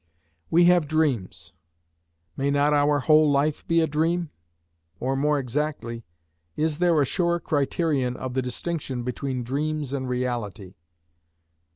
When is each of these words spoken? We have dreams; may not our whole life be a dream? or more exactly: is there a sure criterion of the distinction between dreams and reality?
We 0.49 0.65
have 0.65 0.87
dreams; 0.87 1.53
may 2.35 2.49
not 2.49 2.73
our 2.73 3.01
whole 3.01 3.29
life 3.29 3.67
be 3.67 3.81
a 3.81 3.85
dream? 3.85 4.31
or 4.99 5.15
more 5.15 5.37
exactly: 5.37 6.05
is 6.57 6.79
there 6.79 6.99
a 7.01 7.05
sure 7.05 7.39
criterion 7.39 8.17
of 8.17 8.33
the 8.33 8.41
distinction 8.41 9.03
between 9.03 9.43
dreams 9.43 9.93
and 9.93 10.09
reality? 10.09 10.73